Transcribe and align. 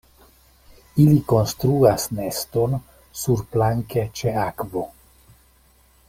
Ili 1.03 1.17
konstruas 1.33 2.05
neston 2.19 2.73
surplanke 3.25 4.05
ĉe 4.21 4.33
akvo. 4.45 4.83